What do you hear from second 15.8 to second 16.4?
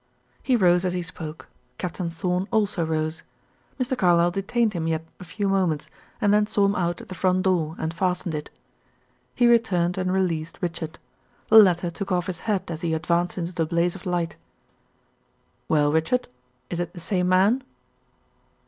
Richard,